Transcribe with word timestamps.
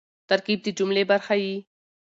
ترکیب 0.29 0.59
د 0.63 0.67
جملې 0.77 1.03
برخه 1.11 1.33
يي. 1.43 1.55